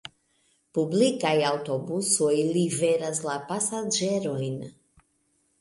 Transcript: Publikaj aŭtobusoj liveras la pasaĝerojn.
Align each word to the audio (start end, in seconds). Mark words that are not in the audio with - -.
Publikaj 0.77 1.33
aŭtobusoj 1.49 2.31
liveras 2.57 3.21
la 3.29 3.37
pasaĝerojn. 3.53 4.61